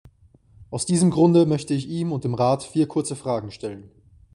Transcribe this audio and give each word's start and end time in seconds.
Aus 0.71 0.87
diesem 0.87 1.11
Grunde 1.11 1.45
möchte 1.45 1.75
ich 1.75 1.87
ihm 1.87 2.11
und 2.11 2.23
dem 2.23 2.33
Rat 2.33 2.63
vier 2.63 2.87
kurze 2.87 3.15
Fragen 3.15 3.51
stellen. 3.51 3.91